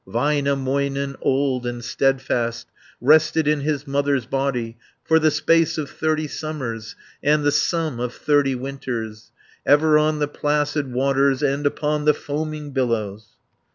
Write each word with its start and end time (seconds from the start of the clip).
Väinämöinen, 0.07 1.15
old 1.21 1.67
and 1.67 1.85
steadfast, 1.85 2.65
Rested 2.99 3.47
in 3.47 3.59
his 3.61 3.85
mother's 3.85 4.25
body 4.25 4.75
290 5.07 5.07
For 5.07 5.19
the 5.19 5.29
space 5.29 5.77
of 5.77 5.91
thirty 5.91 6.25
summers, 6.27 6.95
And 7.21 7.43
the 7.43 7.51
sum 7.51 7.99
of 7.99 8.11
thirty 8.15 8.55
winters, 8.55 9.31
Ever 9.63 9.99
on 9.99 10.17
the 10.17 10.27
placid 10.27 10.91
waters, 10.91 11.43
And 11.43 11.67
upon 11.67 12.05
the 12.05 12.15
foaming 12.15 12.71
billows. 12.71 13.27